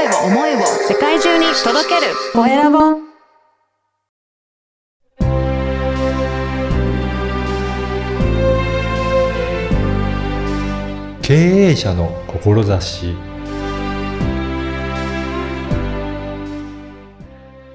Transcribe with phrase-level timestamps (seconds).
[0.00, 2.78] 声を思いを世界中に届けるコエラボ
[11.20, 13.14] 経営者の志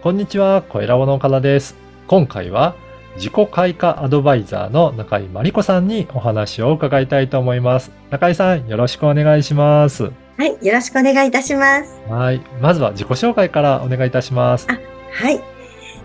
[0.02, 1.76] こんにちは、小ラボの岡田です。
[2.08, 2.76] 今回は
[3.18, 7.92] 自己開花アドバイザーの中井真理子さんにお話を伺いたいと思います。
[8.10, 10.25] 中井さん、よろしくお願いします。
[10.38, 11.94] はい、よろしくお願いいたします。
[12.10, 12.42] はい。
[12.60, 14.68] まずは自己紹介からお願いいたします。
[14.68, 15.42] はい。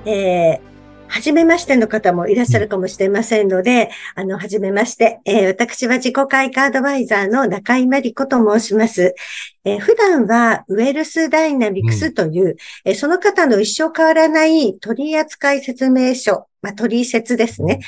[0.04, 0.60] えー、
[1.08, 9.16] はじめましての方もいらっしゃるかもしれませんので、あの、はじめまして、えー私は自己開花アドバイザーの中井真理子と申します。
[9.64, 17.80] えー普段はウェルスダイナミクスという、えーその方の一生変わらない取扱説明書、まあ、取説ですね。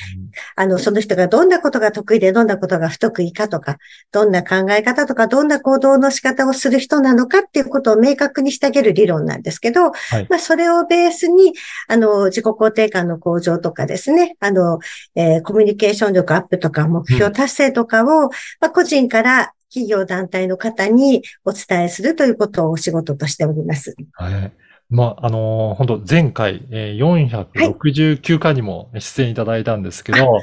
[0.56, 3.78] あの、その人がどんなことが得意でどんなことが不得意かとか、
[4.12, 11.52] どんな考え方とか、どんな行動の仕方をする人なのかっていうことを明確にしてあげる理論なんですけど、はいまあ、それをベースに、
[11.88, 14.78] あの、自己肯定感の向上とかですね、あの、
[15.14, 23.94] えーコミュニケーション力アップとか、目標達成とかを、まあ、個人から企業団体の方にお伝えするということをお仕事としております。
[24.12, 24.52] はい。
[24.92, 30.40] まあ、あのー本当前回、えー469回にも出演いただいたんですけど、は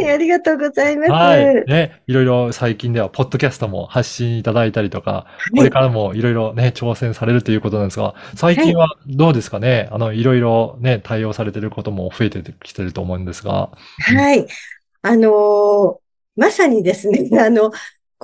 [0.00, 1.10] い、ありがとうございます。
[1.12, 1.64] はい。
[1.66, 9.88] ね、いろいろ最近では、ポッドキャストも発信いただいたりとか、これからもいろいろね、挑戦されるということなんですが、最近はどうですかね？
[9.92, 13.70] あの、いろいろね、対応されてることも増えてきてると思うんですが。
[14.00, 14.46] はい。
[15.02, 15.96] あのー
[16.36, 17.70] まさにですね、 あの、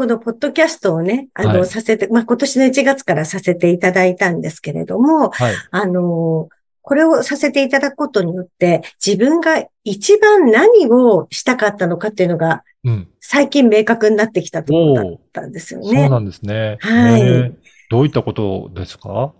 [0.01, 5.55] このポッドキャストをね、あの、はいさせて、まあ、今年の1月からさせていただいたんですけれども、はい。
[5.71, 13.09] あのーこれをさせていただくことによって、自分が一番何をしたかったのかっていうのが、うん。
[13.21, 15.87] 最近明確になってきたところだったんですよね。
[15.87, 16.79] そうなんですね。
[16.81, 17.55] はい
[17.91, 19.35] どういったことですか？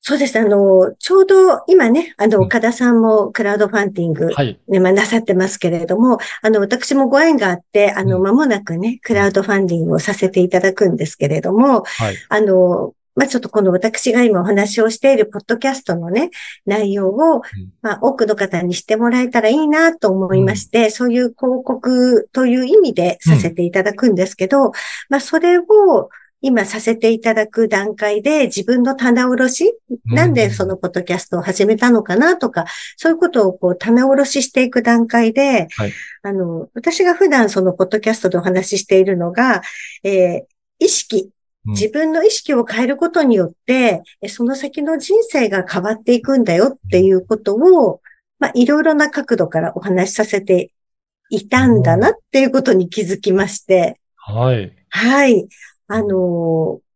[0.00, 0.38] そうです。
[0.38, 4.60] あの、ちょうど今ね、あの、うん岡田さんもクラウドファンディング、はい。
[4.68, 12.16] ね、まあ、なさってますけれども、あの、私もご縁があって、あの、うん間もなくね、クラウドファンディングをさせていただくんですけれども、はい。
[12.28, 16.30] あの、まあ、ちょっとこの私が今お話をしているポッドキャストのね、
[16.66, 17.42] 内容を、
[17.80, 24.72] まあ、多くの方にしてもらえたらいいなと思いまして、そういう広告という意味でさせていただくんですけど、
[25.08, 26.10] まあ、それを
[26.42, 32.66] 今させていただく段階で自分の棚卸し、なんでそのポッドキャストを始めたのかなとか、
[32.96, 35.92] そういうことをこう棚卸ししていく段階で、はい。
[36.22, 39.62] あの、私が普段そのポッドキャストでお話ししているのが、
[40.04, 41.30] えー意識、
[41.66, 41.72] うん。
[41.72, 48.00] 自分の意識を変えることによって、えその先の人生が変わっていくんだよっていうことを、
[48.38, 50.72] まあ、いろいろな角度からお話しさせて
[51.30, 54.72] いたんだなっていうことに気づきまして、はい。
[54.90, 55.48] はい。
[55.88, 56.86] あのー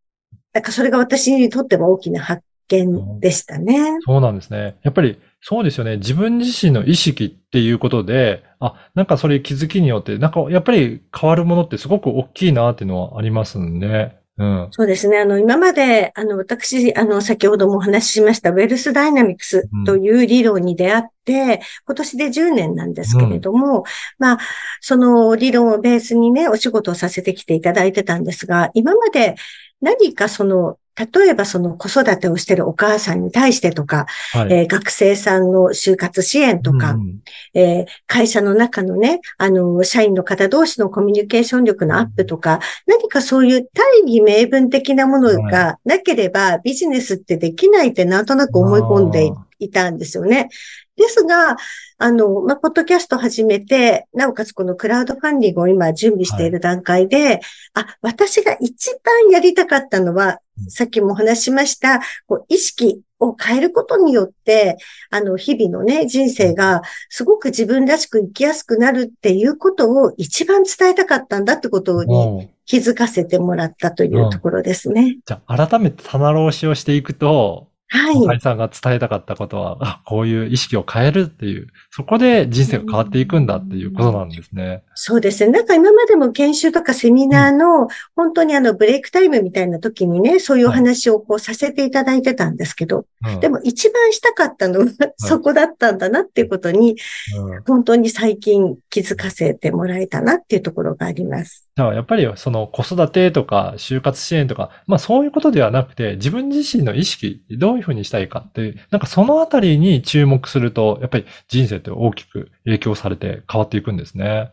[0.52, 3.98] なんかそれが私にとっても大きな発見でしたね。
[4.04, 4.76] そうなんですね。
[4.82, 5.98] やっぱりそうですよね。
[5.98, 14.68] 自分自身の意識っていうことで、あ、なんかそれ気づきによって、なんかやっぱり変わるものってすごく大きいなっていうのはありますんで、うん。
[14.70, 15.18] そうですね。
[15.18, 23.84] あの、今まで、あの、私、あの、先ほどもお話ししました、ウェルスダイナミクスという理論に出会って、今年で10年なんですけれども、
[24.18, 24.38] まあ、
[24.80, 29.34] その理論をベースにね、お仕事をさせてきていただいてたんですが、今まで
[29.82, 30.78] 何かその、
[31.12, 34.52] 例えばその子育てをしているお母さんに対してとか、はい。
[34.52, 37.20] えー学生さんの就活支援とか、うん
[37.54, 49.32] えー会社の中のね、あの、社員の方同士のコミュニケーション力のアップとか、何かそういう大義名分的なものがなければ、ビジネスってできないってなんとなく思い込んでい
[49.68, 50.48] たんですよね。
[50.96, 51.56] ですが、
[51.98, 57.40] あの、まあ、ポッドキャスト始めて、なおかつこのクラウドファンディングを今準備している段階で、
[57.74, 64.76] あ、私が一番やりたかったのは、さっきもお話ししました、こう意識を変えることによって、
[65.10, 75.18] あの、日々のね、人生がすごく自分らしく生きやすくなるっていうことを一番伝えたかったんだってことに気づかせてもらったというところですね。
[75.24, 78.20] じゃあ、改めて棚卸しをしていくと、はい。
[78.20, 84.84] 中井さんが伝えたかったことは、あ、 こういう意識を変えるっていう、そこで人生が変わっていくんだっていうことなんですね。
[84.94, 85.50] そうですね。
[85.50, 94.86] なんか今までも研修とかセミナーの、本当にあのブレイクタイムみたいな時にね、そういうお話をこうさせていただいてたんですけど、うんでも一番したかったのは
[95.18, 96.96] そこだったんだなっていうことに、
[97.36, 101.68] うん本当に最近気づかせてもらえたなっていうところがあります。
[101.76, 114.52] じゃあ、やっぱりその子育てとか就活支援とか、まあそういうことではなくて、自分自身の意識、どういうふうにしたいかってなんかそのあたりに注目すると、やっぱり人生って大きく影響されて変わっていくんですね。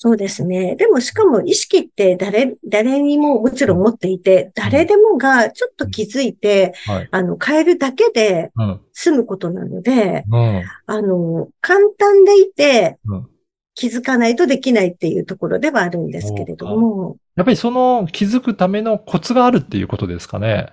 [0.00, 0.76] そうですね。
[0.76, 7.08] でもしかも意識って誰、誰にももちろん持っていて、誰でもがちょっと気づいて、はい。
[7.10, 8.80] あの、変えるだけでうん。
[8.92, 10.62] 済むことなので、うん。
[10.86, 13.28] あの、簡単でいてうん、
[13.74, 20.72] 気づかないとできないっていうところではあるんですけれども、やっぱりその気づくためのコツがあるっていうことですかね。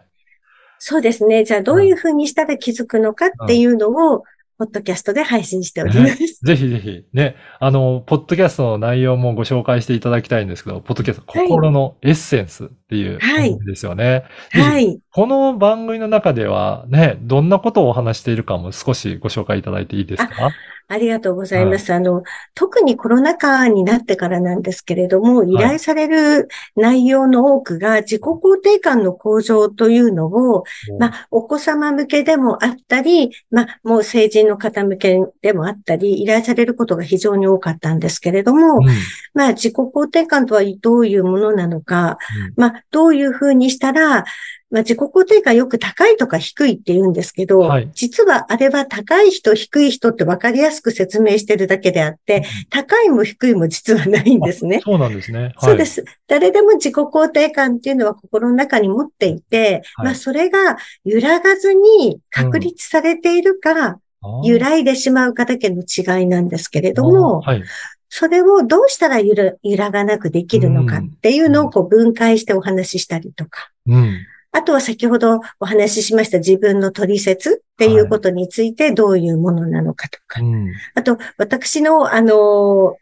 [0.80, 1.44] そうですね。
[1.44, 4.24] じゃあどういうふうにしたら気づくのかっていうのを、
[4.57, 6.18] ポッドキャストで配信しております。
[6.18, 11.48] ぜひぜひ、ね、あの、ポッドキャストの内容もご紹介していただきたいんですけど、ポッドキャスト、はい。
[11.50, 13.49] 心のエッセンスっていうはい。
[13.49, 14.25] 番組ですよね。
[14.51, 14.99] はい。
[15.11, 20.51] この番組の中ではね、どんなことをお話しているかも少しご紹介いただいていいですか？
[20.87, 21.91] ありがとうございます。
[21.95, 22.21] あの、
[22.53, 30.63] 特にコロナ禍になってからなんですけれども、依頼される内容の多くが自己肯定感の向上というのを、
[30.99, 38.85] まあ、お子様向けでもあったり、まあ、もう成人の方向けでもあったり、依頼されることが非常に多かったんですけれども、うん。
[39.33, 42.19] まあ、自己肯定感とはどういうものなのか、
[42.57, 44.25] まあ、どういうふうにしたら、
[44.72, 54.81] まあ、自己肯定感よく高いとか低いって言うんですけど、はい実はあれは高い人、低い人って分かりやすく説明してるだけであって、高いも低いも実はないんですね。
[54.83, 55.39] そうなんですね。
[55.39, 55.86] はいそうで。
[55.86, 56.04] す。
[56.27, 67.63] 誰でも自己肯定感っていうのは心の中に持っていて、はいまあそれが揺らがずに確立されているか、あー揺らいでしまうかだけの違いなんですけれども、はい。
[68.09, 74.25] それをどうしたら揺ら揺らがなくできるのかっていうのをこう分解してお話ししたりとか、うん。
[74.51, 80.71] あとは先ほどお話ししました自分の取説っていうことについてどういうものなのかとか、うん。
[80.93, 82.97] あと私のあの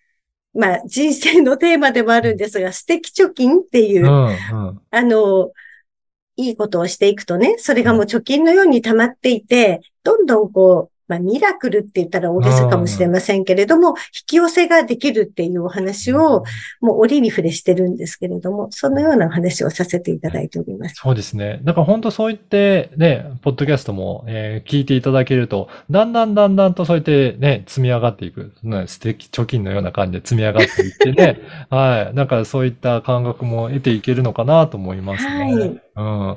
[0.54, 4.28] まあ人生のテーマでもあるんですが、素敵貯金っていうう、ん。
[4.28, 4.82] うん。
[4.90, 5.52] あの、
[6.36, 13.96] いいことをしていくとね、それがもう貯金のように溜まっていて、どんどんこう、まあ、ミラクルって言ったら大げさかもしれませんけれども、引
[14.26, 16.44] き寄せができるっていうお話を、
[16.82, 20.96] もう折に触れしてるんですけれども、そのようなお話をさせていただいております。
[20.96, 21.60] そうですね。
[21.64, 31.40] だから本当そう言ってね、ポッドキャストも、えー聞いていただけると、だんだんだんだんとそうやってね、積み上がっていく、ね、素敵貯金のような感じで積み上がっていってね、
[31.70, 32.16] はい。
[32.16, 35.56] なんかそういった感覚も得ていけるのかなと思いますね。
[35.56, 36.32] はいうん。
[36.32, 36.34] う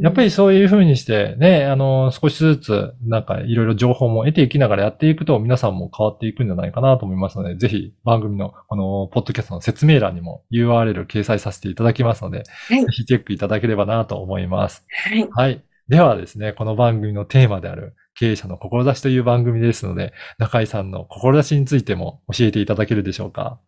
[0.02, 14.84] やっぱりそういうふうにしてね、あの、少しずつ、なんかいろいろ情報も得ていきながらやっていくと、皆さんも変わっていくんじゃないかなと思いますので、ぜひ番組のこの、ポッドキャストの説明欄にも URL 掲載させていただきますので、はいぜひチェックいただければなと思います。
[15.08, 15.28] はい。
[15.30, 15.64] はい。
[15.88, 23.58] ではですね、この番組のテーマである経営者の志という番組ですので、中井さんの志についても教えていただけるでしょうか？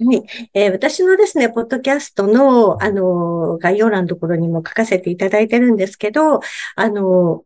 [0.00, 0.22] はい
[0.54, 6.40] えー私のですね、ポッドキャストの、あの、概要欄のところにも書かせていただいてるんですけど、
[6.76, 7.44] あの、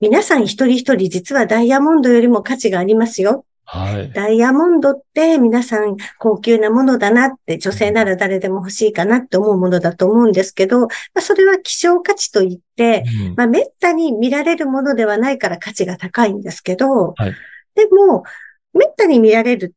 [0.00, 3.44] 皆さん一人一人実はダイヤモンドよりも価値がありますよ。
[3.64, 4.10] はい。
[4.12, 17.34] ダイヤモンドって皆さん高級なものだなって、女性なら誰でも欲しいかなって思うものだと思うんですけど、まあ、それは希少価値といって、うんまあ、めったに見られるものではないから価値が高いんですけど、はい
[17.74, 18.24] でも、
[18.72, 19.72] めったに見られる、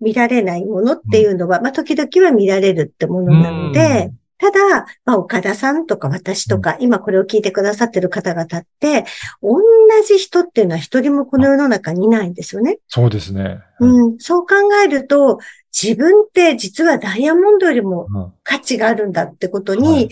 [0.00, 9.04] 見られないものっていうのは、まあ、時々は見られるってものなので、ただ、まあ、岡田さんとか私とか、今これを聞いてくださってる方々って、
[9.40, 9.60] 同
[10.06, 12.78] じ人っていうのは一人もこの世の中にいないんですよね。
[12.88, 13.60] そうですね。
[13.80, 14.54] うん、そう考
[14.84, 15.38] えると、
[15.72, 18.32] 自分って実はダイヤモンドよりもうん。
[18.42, 20.08] 価値があるんだってことはにい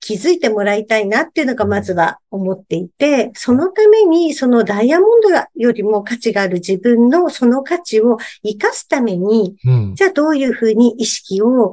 [0.00, 9.94] 気づいてもらいたいなっていうのがまずは思っていて、そのためにそのダイヤモンドよりも価値がある自分のその価値を生かすために、うん。
[9.94, 11.72] じゃあどういうふうに意識を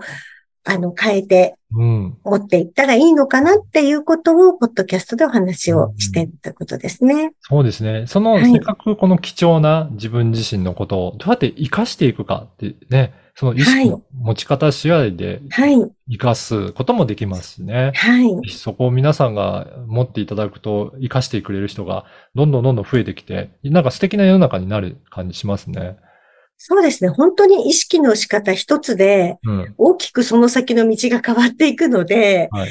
[0.65, 2.17] あの変えてうん。
[2.23, 7.33] 持っていったらいいのかなっていうことを、ポッドキャストでお話をしてったことですね。
[7.41, 8.05] そうですね。
[8.07, 15.75] その、はいせっかくこの貴重な自分自身のことをどうやって活かしていくかってね、その意識の持ち方次第ではい、
[16.07, 17.91] 活かすこともできますしね。
[17.95, 18.29] はい。
[18.29, 22.05] ぜひそこを皆さんが持っていただくと活かしてくれる人が
[22.35, 25.97] どんどんどんどん増えてきて、なんか素敵な世の中になる感じしますね。
[26.57, 27.09] そうですね。
[27.09, 29.75] 本当に意識の仕方一つで、うん。
[29.77, 32.69] 大きくその先の道が変わっていくので、はい。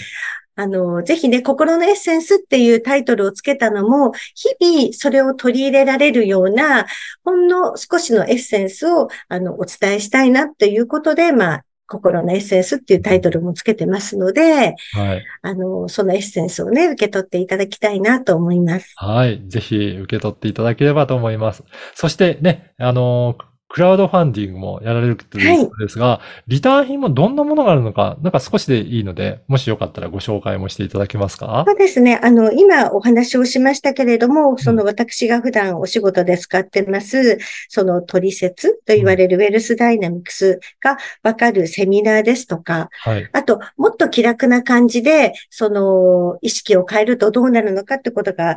[0.57, 6.87] あの、ぜひね、心のエッセンスっていうタイトルをつけたのも、日々それを取り入れられるような、
[7.25, 15.25] ほんの少しのエッセンスを、あの、お伝えしたいなっていうことで、まあ、心のエッセンスっていうタイトルもつけてますので、はい。
[15.43, 18.95] あの、そのエッセンスをね、受け取っていただきたいなと思います。
[18.97, 19.43] はい。
[19.49, 21.65] ぜひ受け取っていただければと思います。
[21.95, 23.37] そしてね、あの、
[23.75, 31.65] クラウドファンディングもやられるということですが、リターン品もどんなものがあるのか、なんか少しでいいので、もしよかったらご紹介もしていただけますか？
[31.67, 32.21] そうですね。
[32.23, 37.39] あの、今お話をしましたけれども、その私が普段お仕事で使ってます、
[37.69, 43.29] その取説と言われるウェルスダイナミクスがわかるセミナーですとか、はい。
[43.33, 48.57] あと、もっと気楽な感じで、その、意識を変えるとどうなるのかってことが、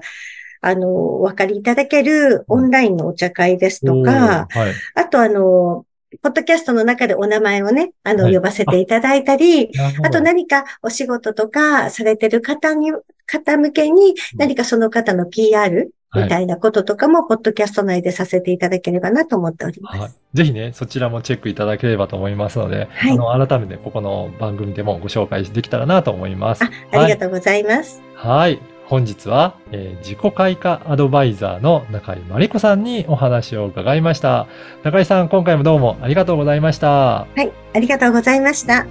[0.62, 4.74] あの、お分かりいただけるオンラインのお茶会ですとか、はい。
[4.96, 5.86] あとあの、
[6.22, 9.72] ポッドキャストの中でお名前をね、あの、はい呼ばせていただいたり、
[10.04, 12.92] あと何かお仕事とかされてる方に、
[13.26, 15.76] 方向けに何かその方の PR
[16.10, 20.00] はいみたいなこととかも、ポッドキャスト内でさせていただければなと思っております。
[20.00, 20.12] はい。
[20.34, 26.64] ぜひね、そちらもチェックいただければと思いますので、はいあの、改めてここの番組でもご紹介できたらなと思います。
[26.64, 28.02] あ、ありがとうございます。
[28.16, 28.77] はい。
[28.90, 34.48] 本日は、えー自己開花アドバイザーの中井真理子さんにお話を伺いました。
[34.84, 36.88] 中井さん、今回もどうもありがとうございました。
[36.88, 38.86] はい、ありがとうございました。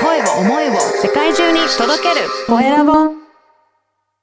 [0.00, 3.25] 声を思いを世界中に届けるコエラボ